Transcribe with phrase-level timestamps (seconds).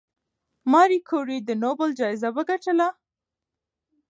[0.71, 2.87] ماري کوري د نوبل جایزه وګټله؟